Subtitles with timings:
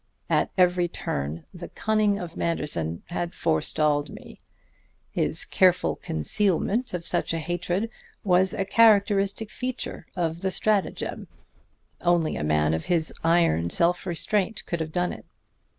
[0.31, 4.39] At every turn the cunning of Manderson had forestalled me.
[5.11, 7.87] His careful concealment of such a hatred
[8.23, 11.27] was a characteristic feature of the stratagem;
[12.01, 15.27] only a man of his iron self restraint could have done it.